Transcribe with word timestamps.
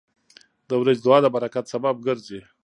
•د 0.69 0.71
ورځې 0.81 1.01
دعا 1.05 1.17
د 1.23 1.27
برکت 1.35 1.65
سبب 1.73 1.95
ګرځي. 2.07 2.39